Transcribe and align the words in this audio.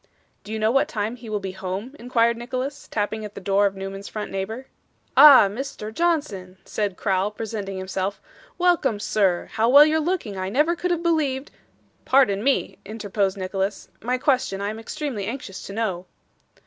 'Do 0.43 0.51
you 0.51 0.57
know 0.57 0.71
what 0.71 0.87
time 0.87 1.15
he 1.15 1.29
will 1.29 1.39
be 1.39 1.51
home?' 1.51 1.95
inquired 1.99 2.35
Nicholas, 2.35 2.87
tapping 2.87 3.23
at 3.23 3.35
the 3.35 3.39
door 3.39 3.67
of 3.67 3.75
Newman's 3.75 4.07
front 4.07 4.31
neighbour. 4.31 4.65
'Ah, 5.15 5.47
Mr. 5.47 5.93
Johnson!' 5.93 6.57
said 6.65 6.97
Crowl, 6.97 7.29
presenting 7.29 7.77
himself. 7.77 8.19
'Welcome, 8.57 8.99
sir. 8.99 9.49
How 9.51 9.69
well 9.69 9.85
you're 9.85 9.99
looking! 9.99 10.37
I 10.37 10.49
never 10.49 10.75
could 10.75 10.89
have 10.89 11.03
believed' 11.03 11.51
'Pardon 12.05 12.43
me,' 12.43 12.79
interposed 12.83 13.37
Nicholas. 13.37 13.89
'My 14.01 14.17
question 14.17 14.59
I 14.59 14.69
am 14.71 14.79
extremely 14.79 15.27
anxious 15.27 15.61
to 15.67 15.73
know. 15.73 16.07